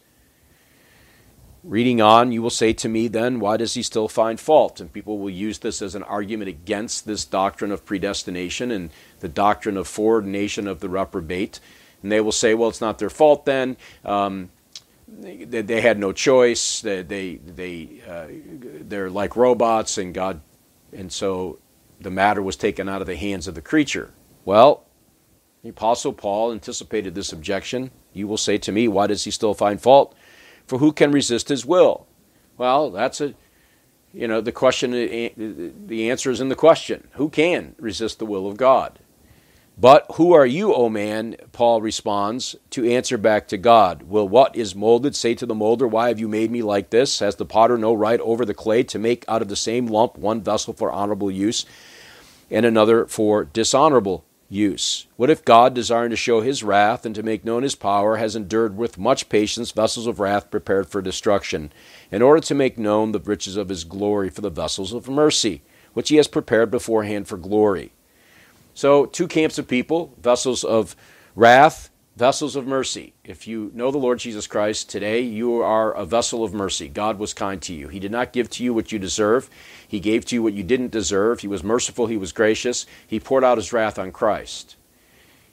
Reading 1.62 2.00
on, 2.00 2.32
you 2.32 2.40
will 2.40 2.48
say 2.48 2.72
to 2.72 2.88
me, 2.88 3.06
then, 3.06 3.38
why 3.38 3.58
does 3.58 3.74
he 3.74 3.82
still 3.82 4.08
find 4.08 4.40
fault? 4.40 4.80
And 4.80 4.90
people 4.90 5.18
will 5.18 5.28
use 5.28 5.58
this 5.58 5.82
as 5.82 5.94
an 5.94 6.02
argument 6.04 6.48
against 6.48 7.06
this 7.06 7.26
doctrine 7.26 7.70
of 7.70 7.84
predestination 7.84 8.70
and 8.70 8.88
the 9.18 9.28
doctrine 9.28 9.76
of 9.76 9.86
foreordination 9.86 10.66
of 10.66 10.80
the 10.80 10.88
reprobate. 10.88 11.60
And 12.02 12.10
they 12.10 12.22
will 12.22 12.32
say, 12.32 12.54
well, 12.54 12.70
it's 12.70 12.80
not 12.80 12.98
their 12.98 13.10
fault 13.10 13.44
then. 13.44 13.76
Um, 14.06 14.48
they, 15.06 15.60
they, 15.60 15.82
had 15.82 15.98
no 15.98 16.12
choice. 16.12 16.80
They, 16.80 17.02
they, 17.02 17.34
they 17.34 18.00
uh, 18.08 18.26
they're 18.88 19.10
like 19.10 19.36
robots, 19.36 19.98
and 19.98 20.14
God, 20.14 20.40
and 20.96 21.12
so 21.12 21.58
the 22.00 22.10
matter 22.10 22.40
was 22.40 22.56
taken 22.56 22.88
out 22.88 23.00
of 23.00 23.06
the 23.06 23.16
hands 23.16 23.48
of 23.48 23.54
the 23.54 23.60
creature. 23.60 24.12
Well, 24.44 24.84
the 25.62 25.68
Apostle 25.68 26.12
Paul 26.12 26.52
anticipated 26.52 27.14
this 27.14 27.32
objection. 27.32 27.90
You 28.12 28.26
will 28.26 28.38
say 28.38 28.58
to 28.58 28.72
me, 28.72 28.88
Why 28.88 29.06
does 29.06 29.24
he 29.24 29.30
still 29.30 29.54
find 29.54 29.80
fault? 29.80 30.14
For 30.66 30.78
who 30.78 30.92
can 30.92 31.12
resist 31.12 31.48
his 31.48 31.66
will? 31.66 32.06
Well, 32.56 32.90
that's 32.90 33.20
a, 33.20 33.34
you 34.12 34.26
know, 34.26 34.40
the 34.40 34.52
question, 34.52 34.92
the 34.92 36.10
answer 36.10 36.30
is 36.30 36.40
in 36.40 36.48
the 36.48 36.54
question. 36.54 37.08
Who 37.12 37.28
can 37.28 37.74
resist 37.78 38.18
the 38.18 38.26
will 38.26 38.46
of 38.46 38.56
God? 38.56 38.98
But 39.78 40.04
who 40.14 40.32
are 40.34 40.44
you, 40.44 40.74
O 40.74 40.90
man? 40.90 41.36
Paul 41.52 41.80
responds, 41.80 42.54
to 42.70 42.88
answer 42.90 43.16
back 43.16 43.48
to 43.48 43.56
God. 43.56 44.02
Will 44.02 44.28
what 44.28 44.54
is 44.54 44.74
molded 44.74 45.16
say 45.16 45.34
to 45.34 45.46
the 45.46 45.54
molder, 45.54 45.86
Why 45.86 46.08
have 46.08 46.20
you 46.20 46.28
made 46.28 46.50
me 46.50 46.62
like 46.62 46.90
this? 46.90 47.20
Has 47.20 47.36
the 47.36 47.46
potter 47.46 47.78
no 47.78 47.94
right 47.94 48.20
over 48.20 48.44
the 48.44 48.54
clay 48.54 48.82
to 48.84 48.98
make 48.98 49.24
out 49.26 49.42
of 49.42 49.48
the 49.48 49.56
same 49.56 49.86
lump 49.86 50.18
one 50.18 50.42
vessel 50.42 50.74
for 50.74 50.92
honorable 50.92 51.30
use 51.30 51.64
and 52.50 52.66
another 52.66 53.06
for 53.06 53.44
dishonorable 53.44 54.24
use? 54.50 55.07
What 55.16 55.30
if 55.30 55.45
God, 55.45 55.73
desiring 55.73 56.11
to 56.11 56.16
show 56.16 56.42
his 56.42 56.62
wrath 56.62 57.07
and 57.07 57.14
to 57.14 57.23
make 57.23 57.45
known 57.45 57.62
his 57.62 57.75
power, 57.75 58.16
has 58.16 58.37
endured 58.37 58.76
with 58.76 58.99
much 58.99 59.30
patience 59.30 59.71
vessels 59.71 60.07
of 60.07 60.21
wrath 60.21 60.50
prepared 60.50 60.88
for 60.88 61.00
destruction, 61.00 61.73
in 62.11 62.21
order 62.21 62.40
to 62.40 62.54
make 62.54 62.76
known 62.76 63.12
the 63.12 63.21
riches 63.21 63.57
of 63.57 63.69
his 63.69 63.85
glory 63.85 64.28
for 64.28 64.42
the 64.42 64.50
vessels 64.50 64.92
of 64.92 65.09
mercy, 65.09 65.62
which 65.95 66.09
he 66.09 66.16
has 66.16 66.28
prepared 66.28 66.71
beforehand 66.71 67.28
for 67.28 67.38
glory? 67.38 67.92
So, 68.75 69.07
two 69.07 69.28
camps 69.28 69.59
of 69.59 69.69
people 69.69 70.12
vessels 70.21 70.64
of 70.64 70.97
wrath, 71.35 71.89
vessels 72.20 72.54
of 72.54 72.66
mercy. 72.66 73.14
If 73.24 73.48
you 73.48 73.70
know 73.72 73.90
the 73.90 73.96
Lord 73.96 74.18
Jesus 74.18 74.46
Christ 74.46 74.90
today, 74.90 75.22
you 75.22 75.62
are 75.62 75.90
a 75.92 76.04
vessel 76.04 76.44
of 76.44 76.52
mercy. 76.52 76.86
God 76.86 77.18
was 77.18 77.32
kind 77.32 77.62
to 77.62 77.72
you. 77.72 77.88
He 77.88 77.98
did 77.98 78.12
not 78.12 78.34
give 78.34 78.50
to 78.50 78.62
you 78.62 78.74
what 78.74 78.92
you 78.92 78.98
deserve, 78.98 79.48
He 79.88 80.00
gave 80.00 80.26
to 80.26 80.34
you 80.34 80.42
what 80.42 80.52
you 80.52 80.62
didn't 80.62 80.90
deserve. 80.90 81.40
He 81.40 81.48
was 81.48 81.64
merciful, 81.64 82.08
He 82.08 82.18
was 82.18 82.32
gracious. 82.32 82.84
He 83.06 83.18
poured 83.18 83.42
out 83.42 83.56
His 83.56 83.72
wrath 83.72 83.98
on 83.98 84.12
Christ. 84.12 84.76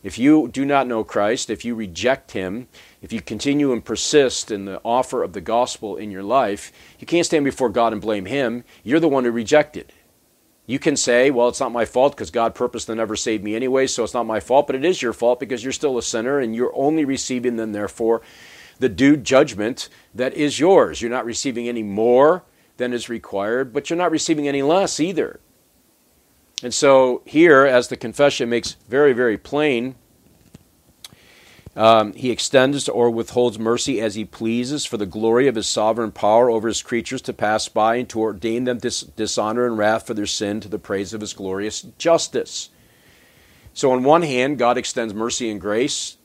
If 0.03 0.19
you 0.19 0.50
do 0.50 0.65
not 0.65 0.88
know 0.88 1.05
Christ, 1.05 1.50
if 1.50 1.63
you 1.63 1.74
reject 1.74 2.33
Him, 2.33 2.67
if 3.01 3.13
you 3.13 3.21
continue 3.21 3.71
and 3.71 3.83
persist 3.83 4.51
in 4.51 4.65
the 4.65 4.81
offer 4.83 5.24
of 5.24 5.31
the 5.31 5.39
gospel 5.39 5.95
in 5.95 6.12
your 6.12 6.24
life, 6.24 6.74
you 7.00 7.07
can't 7.07 7.25
stand 7.25 7.45
before 7.45 7.69
God 7.69 7.93
and 7.93 8.01
blame 8.01 8.25
Him. 8.25 8.65
You're 8.83 9.00
the 9.00 9.07
one 9.07 9.24
who 9.24 9.31
rejected. 9.31 9.93
You 10.67 10.79
can 10.79 10.97
say, 10.97 11.31
well, 11.31 11.47
it's 11.47 11.62
not 11.62 11.71
my 11.71 11.86
fault 11.86 12.13
because 12.13 12.29
God 12.29 12.53
purposed 12.53 12.88
to 12.88 12.95
never 12.95 13.15
save 13.15 13.41
me 13.41 13.55
anyway, 13.55 13.88
so 13.88 14.03
it's 14.03 14.13
not 14.13 14.25
my 14.25 14.41
fault, 14.41 14.67
but 14.67 14.75
it 14.75 14.83
is 14.83 15.01
your 15.01 15.13
fault 15.13 15.39
because 15.39 15.63
you're 15.63 15.71
still 15.71 15.97
a 15.97 16.03
sinner 16.03 16.39
and 16.39 16.53
you're 16.53 16.75
only 16.75 17.05
receiving 17.05 17.55
then, 17.55 17.71
therefore, 17.71 18.21
the 18.77 18.89
due 18.89 19.15
judgment 19.15 19.88
that 20.13 20.33
is 20.33 20.59
yours. 20.59 21.01
You're 21.01 21.09
not 21.09 21.25
receiving 21.25 21.69
any 21.69 21.83
more 21.83 22.43
than 22.75 22.91
is 22.91 23.07
required, 23.07 23.71
but 23.71 23.89
you're 23.89 23.97
not 23.97 24.12
receiving 24.12 24.45
any 24.45 24.62
less 24.62 25.00
either. 25.00 25.39
And 26.62 26.74
so, 26.74 27.21
here, 27.25 27.65
as 27.65 27.88
the 27.88 27.95
confession 27.95 28.50
makes 28.50 28.74
very, 28.89 29.13
very 29.13 29.38
plain, 29.38 29.95
um, 31.77 32.13
he 32.13 32.31
extends 32.31 32.89
or 32.89 33.12
withholds 33.12 33.60
mercy 33.60 34.01
as 34.01 34.15
he 34.15 34.25
pleases 34.25 34.84
for 34.84 34.98
the 34.98 35.05
glory 35.05 35.48
of 35.48 35.53
his 35.53 35.67
sovereign 35.67 36.12
power 36.12 36.50
over 36.50 36.67
his 36.67 36.81
creatures 36.81 37.22
to 37.22 37.34
pass 37.34 37.69
by 37.69 37.98
and 37.98 38.10
to 38.10 38.19
ordain 38.19 38.63
them 38.63 38.79
dis- 38.79 39.01
dishonor 39.01 39.67
and 39.67 39.77
wrath 39.77 40.07
for 40.07 40.15
their 40.15 40.25
sin 40.25 40.60
to 40.60 40.67
the 40.67 40.79
praise 40.79 41.13
of 41.13 41.22
his 41.22 41.34
glorious 41.34 41.84
justice. 42.00 42.69
So, 43.75 43.91
on 43.91 44.03
one 44.03 44.24
hand, 44.24 44.57
God 44.57 44.75
extends 44.75 45.13
mercy 45.13 45.51
and 45.51 45.62
grace. 45.62 46.17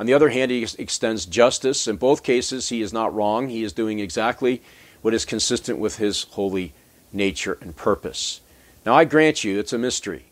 On 0.00 0.06
the 0.06 0.14
other 0.14 0.30
hand, 0.30 0.50
he 0.50 0.62
ex- 0.62 0.74
extends 0.74 1.26
justice. 1.26 1.86
In 1.86 1.94
both 1.94 2.24
cases, 2.24 2.70
he 2.70 2.82
is 2.82 2.92
not 2.92 3.14
wrong. 3.14 3.48
He 3.48 3.62
is 3.62 3.72
doing 3.72 4.00
exactly 4.00 4.62
what 5.00 5.14
is 5.14 5.24
consistent 5.24 5.78
with 5.78 5.98
his 5.98 6.24
holy 6.24 6.74
nature 7.12 7.56
and 7.60 7.76
purpose. 7.76 8.40
Now, 8.84 8.94
I 8.94 9.04
grant 9.04 9.44
you, 9.44 9.60
it's 9.60 9.72
a 9.72 9.78
mystery. 9.78 10.27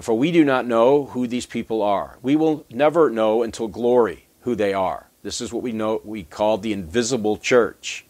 For 0.00 0.16
we 0.16 0.30
do 0.30 0.44
not 0.44 0.66
know 0.66 1.06
who 1.06 1.26
these 1.26 1.46
people 1.46 1.82
are. 1.82 2.18
We 2.22 2.36
will 2.36 2.64
never 2.70 3.10
know 3.10 3.42
until 3.42 3.68
glory 3.68 4.26
who 4.40 4.54
they 4.54 4.72
are. 4.72 5.08
This 5.22 5.40
is 5.40 5.52
what 5.52 5.62
we 5.62 5.72
know 5.72 6.00
we 6.04 6.22
call 6.22 6.58
the 6.58 6.72
invisible 6.72 7.36
church. 7.36 8.06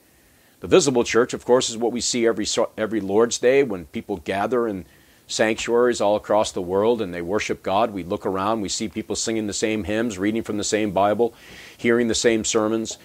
The 0.61 0.67
visible 0.67 1.05
church, 1.05 1.33
of 1.33 1.45
course, 1.45 1.71
is 1.71 1.77
what 1.77 1.93
we 1.93 2.01
see 2.01 2.27
every 2.27 2.47
every 2.77 3.01
Lord's 3.01 3.39
Day 3.39 3.63
when 3.63 3.87
people 3.87 4.19
gather 4.19 4.69
in 4.69 4.85
sanctuaries 5.29 6.01
all 6.01 6.17
across 6.17 6.53
the 6.53 6.63
world 6.63 7.01
and 7.01 7.15
they 7.15 7.23
worship 7.23 7.63
God. 7.63 7.93
We 7.93 8.03
look 8.03 8.27
around, 8.27 8.61
we 8.61 8.69
see 8.69 8.89
people 8.89 9.15
singing 9.15 9.47
the 9.47 9.53
same 9.53 9.85
hymns, 9.85 10.19
reading 10.19 10.43
from 10.43 10.57
the 10.57 10.65
same 10.65 10.91
Bible, 10.91 11.35
hearing 11.77 12.09
the 12.09 12.15
same 12.15 12.45
sermons. 12.45 12.99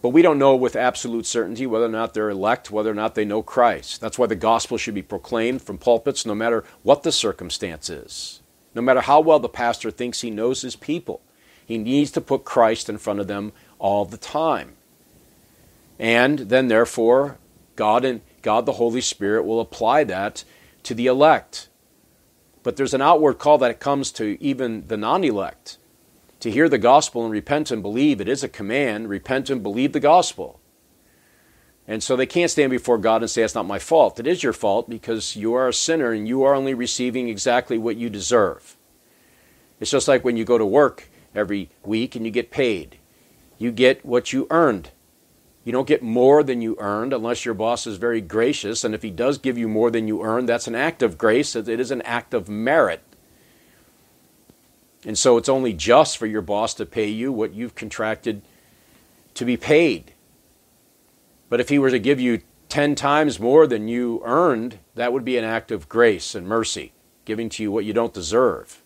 But 0.00 0.10
we 0.10 0.22
don't 0.22 0.38
know 0.38 0.54
with 0.54 0.76
absolute 0.76 1.26
certainty 1.26 1.66
whether 1.66 1.86
or 1.86 1.90
not 1.90 2.14
they're 2.14 2.30
elect, 2.30 2.70
whether 2.70 2.90
or 2.90 2.94
not 2.94 3.14
they 3.14 3.24
know 3.24 3.42
Christ. 3.42 4.00
That's 4.00 4.18
why 4.18 4.26
the 4.26 4.36
gospel 4.36 4.78
should 4.78 4.94
be 4.94 5.02
proclaimed 5.02 5.62
from 5.62 5.78
pulpits 5.78 6.24
no 6.24 6.34
matter 6.34 6.64
what 6.82 7.02
the 7.02 7.10
circumstance 7.10 7.90
is. 7.90 8.40
No 8.74 8.82
matter 8.82 9.00
how 9.00 9.20
well 9.20 9.40
the 9.40 9.48
pastor 9.48 9.90
thinks 9.90 10.20
he 10.20 10.30
knows 10.30 10.62
his 10.62 10.76
people, 10.76 11.20
he 11.66 11.78
needs 11.78 12.12
to 12.12 12.20
put 12.20 12.44
Christ 12.44 12.88
in 12.88 12.98
front 12.98 13.18
of 13.18 13.26
them 13.26 13.52
all 13.78 14.04
the 14.04 14.16
time. 14.16 14.74
And 15.98 16.38
then, 16.38 16.68
therefore, 16.68 17.38
God 17.74 18.04
and 18.04 18.20
God 18.42 18.66
the 18.66 18.72
Holy 18.72 19.00
Spirit 19.00 19.44
will 19.44 19.60
apply 19.60 20.04
that 20.04 20.44
to 20.84 20.94
the 20.94 21.06
elect. 21.06 21.68
But 22.62 22.76
there's 22.76 22.94
an 22.94 23.02
outward 23.02 23.34
call 23.34 23.58
that 23.58 23.80
comes 23.80 24.12
to 24.12 24.42
even 24.42 24.86
the 24.86 24.96
non 24.96 25.24
elect 25.24 25.78
to 26.40 26.50
hear 26.50 26.68
the 26.68 26.78
gospel 26.78 27.24
and 27.24 27.32
repent 27.32 27.70
and 27.70 27.82
believe. 27.82 28.20
It 28.20 28.28
is 28.28 28.44
a 28.44 28.48
command 28.48 29.08
repent 29.08 29.50
and 29.50 29.62
believe 29.62 29.92
the 29.92 30.00
gospel. 30.00 30.60
And 31.86 32.02
so 32.02 32.16
they 32.16 32.26
can't 32.26 32.50
stand 32.50 32.70
before 32.70 32.98
God 32.98 33.22
and 33.22 33.30
say, 33.30 33.42
It's 33.42 33.54
not 33.54 33.66
my 33.66 33.78
fault. 33.78 34.20
It 34.20 34.26
is 34.26 34.42
your 34.42 34.52
fault 34.52 34.90
because 34.90 35.36
you 35.36 35.54
are 35.54 35.68
a 35.68 35.72
sinner 35.72 36.12
and 36.12 36.28
you 36.28 36.42
are 36.42 36.54
only 36.54 36.74
receiving 36.74 37.28
exactly 37.28 37.78
what 37.78 37.96
you 37.96 38.10
deserve. 38.10 38.76
It's 39.80 39.90
just 39.90 40.06
like 40.08 40.24
when 40.24 40.36
you 40.36 40.44
go 40.44 40.58
to 40.58 40.66
work 40.66 41.08
every 41.34 41.70
week 41.84 42.14
and 42.14 42.26
you 42.26 42.30
get 42.30 42.50
paid. 42.50 42.98
You 43.56 43.72
get 43.72 44.04
what 44.04 44.32
you 44.32 44.46
earned. 44.50 44.90
You 45.64 45.72
don't 45.72 45.88
get 45.88 46.02
more 46.02 46.42
than 46.42 46.62
you 46.62 46.76
earned 46.78 47.12
unless 47.12 47.44
your 47.44 47.54
boss 47.54 47.86
is 47.86 47.96
very 47.96 48.20
gracious. 48.20 48.84
And 48.84 48.94
if 48.94 49.02
he 49.02 49.10
does 49.10 49.38
give 49.38 49.58
you 49.58 49.68
more 49.68 49.90
than 49.90 50.08
you 50.08 50.22
earned, 50.22 50.48
that's 50.48 50.66
an 50.66 50.74
act 50.74 51.02
of 51.02 51.18
grace. 51.18 51.56
It 51.56 51.68
is 51.68 51.90
an 51.90 52.02
act 52.02 52.34
of 52.34 52.48
merit. 52.48 53.02
And 55.04 55.16
so 55.16 55.36
it's 55.36 55.48
only 55.48 55.72
just 55.72 56.18
for 56.18 56.26
your 56.26 56.42
boss 56.42 56.74
to 56.74 56.86
pay 56.86 57.08
you 57.08 57.32
what 57.32 57.54
you've 57.54 57.74
contracted 57.74 58.42
to 59.34 59.44
be 59.44 59.56
paid. 59.56 60.12
But 61.48 61.60
if 61.60 61.68
he 61.68 61.78
were 61.78 61.90
to 61.90 61.98
give 61.98 62.20
you 62.20 62.42
10 62.68 62.94
times 62.94 63.40
more 63.40 63.66
than 63.66 63.88
you 63.88 64.20
earned, 64.24 64.78
that 64.94 65.12
would 65.12 65.24
be 65.24 65.38
an 65.38 65.44
act 65.44 65.70
of 65.70 65.88
grace 65.88 66.34
and 66.34 66.46
mercy, 66.46 66.92
giving 67.24 67.48
to 67.50 67.62
you 67.62 67.72
what 67.72 67.84
you 67.84 67.92
don't 67.92 68.12
deserve. 68.12 68.82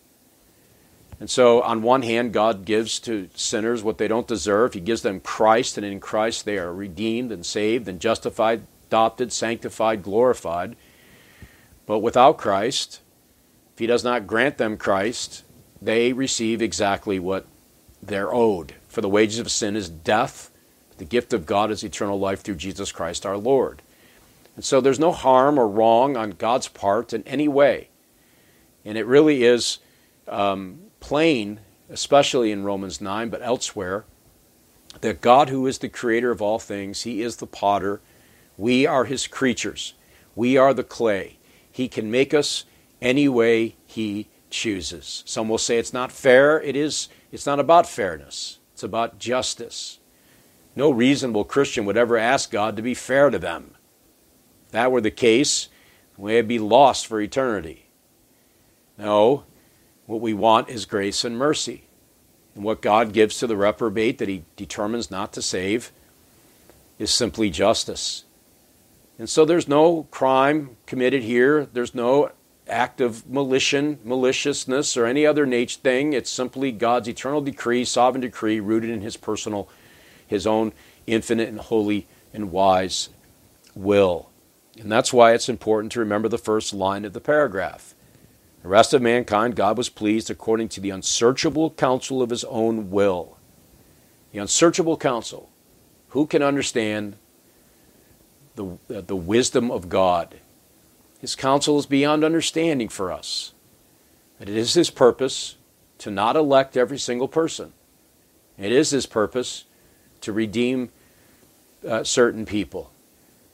And 1.19 1.29
so, 1.29 1.61
on 1.61 1.81
one 1.81 2.01
hand, 2.01 2.33
God 2.33 2.65
gives 2.65 2.99
to 3.01 3.29
sinners 3.33 3.83
what 3.83 3.97
they 3.97 4.07
don't 4.07 4.27
deserve. 4.27 4.73
He 4.73 4.79
gives 4.79 5.03
them 5.03 5.19
Christ, 5.19 5.77
and 5.77 5.85
in 5.85 5.99
Christ 5.99 6.45
they 6.45 6.57
are 6.57 6.73
redeemed 6.73 7.31
and 7.31 7.45
saved 7.45 7.87
and 7.87 7.99
justified, 7.99 8.63
adopted, 8.87 9.31
sanctified, 9.31 10.03
glorified. 10.03 10.75
But 11.85 11.99
without 11.99 12.37
Christ, 12.37 12.99
if 13.73 13.79
He 13.79 13.87
does 13.87 14.03
not 14.03 14.27
grant 14.27 14.57
them 14.57 14.75
Christ, 14.75 15.43
they 15.83 16.13
receive 16.13 16.61
exactly 16.61 17.19
what 17.19 17.45
they're 18.01 18.33
owed. 18.33 18.75
For 18.87 19.01
the 19.01 19.09
wages 19.09 19.39
of 19.39 19.51
sin 19.51 19.75
is 19.75 19.89
death, 19.89 20.49
the 20.97 21.05
gift 21.05 21.33
of 21.33 21.45
God 21.45 21.71
is 21.71 21.83
eternal 21.83 22.19
life 22.19 22.41
through 22.41 22.55
Jesus 22.55 22.91
Christ 22.91 23.25
our 23.25 23.37
Lord. 23.37 23.81
And 24.55 24.63
so 24.63 24.79
there's 24.79 24.99
no 24.99 25.11
harm 25.11 25.57
or 25.57 25.67
wrong 25.67 26.15
on 26.15 26.31
God's 26.31 26.67
part 26.67 27.11
in 27.11 27.23
any 27.23 27.47
way. 27.47 27.89
And 28.85 28.97
it 28.97 29.05
really 29.05 29.43
is 29.43 29.79
um, 30.27 30.79
plain, 30.99 31.59
especially 31.89 32.51
in 32.51 32.63
Romans 32.63 33.01
9, 33.01 33.29
but 33.29 33.41
elsewhere, 33.41 34.05
that 35.01 35.21
God, 35.21 35.49
who 35.49 35.65
is 35.65 35.79
the 35.79 35.89
creator 35.89 36.31
of 36.31 36.41
all 36.41 36.59
things, 36.59 37.01
He 37.01 37.21
is 37.21 37.37
the 37.37 37.47
potter. 37.47 37.99
We 38.57 38.85
are 38.85 39.05
His 39.05 39.25
creatures. 39.25 39.95
We 40.35 40.55
are 40.55 40.73
the 40.73 40.83
clay. 40.83 41.37
He 41.71 41.87
can 41.87 42.11
make 42.11 42.33
us 42.33 42.65
any 43.01 43.27
way 43.27 43.75
He 43.87 44.27
chooses. 44.53 45.23
Some 45.25 45.49
will 45.49 45.57
say 45.57 45.77
it's 45.77 45.93
not 45.93 46.11
fair. 46.11 46.61
It 46.61 46.75
is 46.75 47.09
it's 47.31 47.45
not 47.45 47.59
about 47.59 47.87
fairness. 47.87 48.59
It's 48.73 48.83
about 48.83 49.19
justice. 49.19 49.99
No 50.75 50.91
reasonable 50.91 51.43
Christian 51.43 51.85
would 51.85 51.97
ever 51.97 52.17
ask 52.17 52.51
God 52.51 52.75
to 52.75 52.81
be 52.81 52.93
fair 52.93 53.29
to 53.29 53.39
them. 53.39 53.75
If 54.67 54.71
that 54.71 54.91
were 54.91 55.01
the 55.01 55.11
case, 55.11 55.69
we'd 56.17 56.47
be 56.47 56.59
lost 56.59 57.07
for 57.07 57.19
eternity. 57.19 57.87
No, 58.97 59.43
what 60.05 60.21
we 60.21 60.33
want 60.33 60.69
is 60.69 60.85
grace 60.85 61.23
and 61.23 61.37
mercy. 61.37 61.85
And 62.55 62.63
what 62.63 62.81
God 62.81 63.13
gives 63.13 63.39
to 63.39 63.47
the 63.47 63.57
reprobate 63.57 64.19
that 64.19 64.29
he 64.29 64.43
determines 64.55 65.09
not 65.09 65.33
to 65.33 65.41
save 65.41 65.91
is 66.99 67.11
simply 67.11 67.49
justice. 67.49 68.25
And 69.17 69.29
so 69.29 69.45
there's 69.45 69.67
no 69.67 70.03
crime 70.11 70.77
committed 70.85 71.23
here. 71.23 71.65
There's 71.65 71.95
no 71.95 72.31
act 72.67 73.01
of 73.01 73.29
malition, 73.29 73.99
maliciousness, 74.03 74.95
or 74.95 75.05
any 75.05 75.25
other 75.25 75.45
nature 75.45 75.79
thing. 75.79 76.13
It's 76.13 76.29
simply 76.29 76.71
God's 76.71 77.07
eternal 77.07 77.41
decree, 77.41 77.85
sovereign 77.85 78.21
decree, 78.21 78.59
rooted 78.59 78.89
in 78.89 79.01
His 79.01 79.17
personal, 79.17 79.69
His 80.25 80.47
own 80.47 80.73
infinite 81.05 81.49
and 81.49 81.59
holy 81.59 82.07
and 82.33 82.51
wise 82.51 83.09
will. 83.75 84.29
And 84.79 84.91
that's 84.91 85.13
why 85.13 85.33
it's 85.33 85.49
important 85.49 85.91
to 85.93 85.99
remember 85.99 86.27
the 86.27 86.37
first 86.37 86.73
line 86.73 87.05
of 87.05 87.13
the 87.13 87.21
paragraph. 87.21 87.93
The 88.61 88.69
rest 88.69 88.93
of 88.93 89.01
mankind, 89.01 89.55
God 89.55 89.77
was 89.77 89.89
pleased 89.89 90.29
according 90.29 90.69
to 90.69 90.79
the 90.79 90.89
unsearchable 90.89 91.71
counsel 91.71 92.21
of 92.21 92.29
His 92.29 92.45
own 92.45 92.89
will. 92.89 93.37
The 94.31 94.39
unsearchable 94.39 94.97
counsel. 94.97 95.49
Who 96.09 96.25
can 96.25 96.41
understand 96.41 97.17
the, 98.55 98.65
uh, 98.65 99.01
the 99.01 99.15
wisdom 99.15 99.69
of 99.69 99.89
God? 99.89 100.35
His 101.23 101.37
counsel 101.37 101.79
is 101.79 101.85
beyond 101.85 102.25
understanding 102.25 102.89
for 102.89 103.09
us. 103.09 103.53
That 104.39 104.49
it 104.49 104.57
is 104.57 104.73
His 104.73 104.89
purpose 104.89 105.55
to 105.99 106.11
not 106.11 106.35
elect 106.35 106.75
every 106.75 106.99
single 106.99 107.29
person. 107.29 107.71
It 108.57 108.73
is 108.73 108.89
His 108.89 109.05
purpose 109.05 109.63
to 110.19 110.33
redeem 110.33 110.89
uh, 111.87 112.03
certain 112.03 112.45
people. 112.45 112.91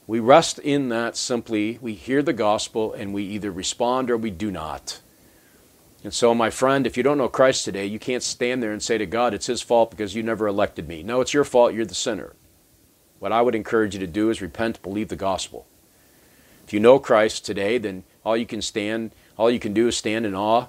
We 0.08 0.20
rest 0.20 0.58
in 0.58 0.90
that 0.90 1.16
simply. 1.16 1.78
We 1.80 1.94
hear 1.94 2.24
the 2.24 2.34
gospel 2.34 2.92
and 2.92 3.14
we 3.14 3.22
either 3.26 3.52
respond 3.52 4.10
or 4.10 4.18
we 4.18 4.32
do 4.32 4.50
not. 4.50 5.00
And 6.04 6.12
so, 6.12 6.34
my 6.34 6.50
friend, 6.50 6.88
if 6.88 6.98
you 6.98 7.04
don't 7.04 7.20
know 7.20 7.30
Christ 7.30 7.66
today, 7.66 7.86
you 7.86 8.00
can't 8.00 8.24
stand 8.24 8.64
there 8.64 8.72
and 8.72 8.82
say 8.82 8.98
to 8.98 9.06
God, 9.06 9.36
it's 9.36 9.46
His 9.46 9.62
fault 9.62 9.92
because 9.92 10.16
you 10.16 10.24
never 10.24 10.48
elected 10.48 10.88
me. 10.88 11.04
No, 11.04 11.22
it's 11.22 11.36
your 11.36 11.44
fault. 11.44 11.76
You're 11.76 11.86
the 11.86 11.94
sinner. 11.94 12.34
What 13.20 13.32
I 13.32 13.44
would 13.44 13.54
encourage 13.54 13.94
you 13.94 14.00
to 14.00 14.08
do 14.08 14.32
is 14.32 14.42
repent, 14.42 14.82
believe 14.82 15.10
the 15.10 15.16
gospel. 15.16 15.68
If 16.70 16.74
you 16.74 16.80
know 16.80 17.00
Christ 17.00 17.48
today, 17.48 17.80
then 17.80 18.04
all 18.24 18.38
you 18.38 18.46
can 18.46 18.62
stand, 18.62 19.10
all 19.40 19.50
you 19.50 19.58
can 19.58 19.74
do 19.74 19.88
is 19.88 19.98
stand 19.98 20.24
in 20.28 20.36
awe 20.36 20.68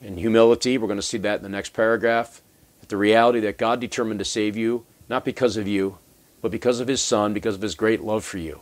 and 0.00 0.18
humility. 0.18 0.78
We're 0.78 0.86
going 0.86 0.98
to 0.98 1.02
see 1.02 1.18
that 1.18 1.36
in 1.36 1.42
the 1.42 1.50
next 1.50 1.74
paragraph. 1.74 2.40
At 2.82 2.88
the 2.88 2.96
reality 2.96 3.40
that 3.40 3.58
God 3.58 3.78
determined 3.78 4.20
to 4.20 4.24
save 4.24 4.56
you, 4.56 4.86
not 5.06 5.26
because 5.26 5.58
of 5.58 5.68
you, 5.68 5.98
but 6.40 6.50
because 6.50 6.80
of 6.80 6.88
His 6.88 7.02
Son, 7.02 7.34
because 7.34 7.54
of 7.54 7.60
His 7.60 7.74
great 7.74 8.00
love 8.00 8.24
for 8.24 8.38
you. 8.38 8.60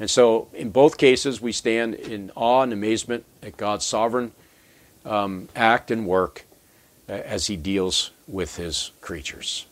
And 0.00 0.10
so, 0.10 0.48
in 0.54 0.70
both 0.70 0.98
cases, 0.98 1.40
we 1.40 1.52
stand 1.52 1.94
in 1.94 2.32
awe 2.34 2.62
and 2.62 2.72
amazement 2.72 3.24
at 3.40 3.56
God's 3.56 3.84
sovereign 3.84 4.32
um, 5.04 5.48
act 5.54 5.92
and 5.92 6.04
work 6.04 6.46
uh, 7.08 7.12
as 7.12 7.46
He 7.46 7.56
deals 7.56 8.10
with 8.26 8.56
His 8.56 8.90
creatures. 9.00 9.66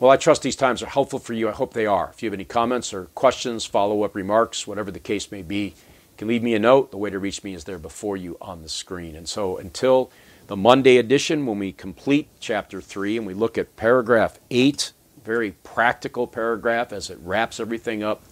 Well, 0.00 0.10
I 0.10 0.16
trust 0.16 0.40
these 0.40 0.56
times 0.56 0.82
are 0.82 0.86
helpful 0.86 1.18
for 1.18 1.34
you. 1.34 1.50
I 1.50 1.52
hope 1.52 1.74
they 1.74 1.84
are. 1.84 2.08
If 2.10 2.22
you 2.22 2.28
have 2.28 2.34
any 2.34 2.46
comments 2.46 2.94
or 2.94 3.04
questions, 3.14 3.66
follow 3.66 4.02
up 4.02 4.14
remarks, 4.14 4.66
whatever 4.66 4.90
the 4.90 4.98
case 4.98 5.30
may 5.30 5.42
be, 5.42 5.64
you 5.64 5.74
can 6.16 6.26
leave 6.26 6.42
me 6.42 6.54
a 6.54 6.58
note. 6.58 6.90
The 6.90 6.96
way 6.96 7.10
to 7.10 7.18
reach 7.18 7.44
me 7.44 7.52
is 7.52 7.64
there 7.64 7.78
before 7.78 8.16
you 8.16 8.38
on 8.40 8.62
the 8.62 8.70
screen. 8.70 9.14
And 9.14 9.28
so 9.28 9.58
until 9.58 10.10
the 10.46 10.56
Monday 10.56 10.96
edition, 10.96 11.44
when 11.44 11.58
we 11.58 11.72
complete 11.72 12.28
chapter 12.40 12.80
3 12.80 13.18
and 13.18 13.26
we 13.26 13.34
look 13.34 13.58
at 13.58 13.76
paragraph 13.76 14.38
8, 14.50 14.92
very 15.22 15.50
practical 15.50 16.26
paragraph 16.26 16.94
as 16.94 17.10
it 17.10 17.18
wraps 17.20 17.60
everything 17.60 18.02
up, 18.02 18.24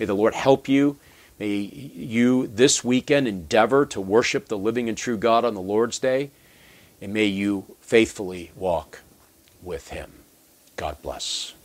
may 0.00 0.06
the 0.06 0.14
Lord 0.14 0.34
help 0.34 0.68
you. 0.68 0.98
May 1.38 1.54
you 1.54 2.48
this 2.48 2.82
weekend 2.82 3.28
endeavor 3.28 3.86
to 3.86 4.00
worship 4.00 4.48
the 4.48 4.58
living 4.58 4.88
and 4.88 4.98
true 4.98 5.16
God 5.16 5.44
on 5.44 5.54
the 5.54 5.60
Lord's 5.60 6.00
Day, 6.00 6.32
and 7.00 7.14
may 7.14 7.26
you 7.26 7.76
faithfully 7.80 8.50
walk 8.56 9.02
with 9.62 9.90
Him. 9.90 10.25
God 10.76 11.00
bless. 11.02 11.55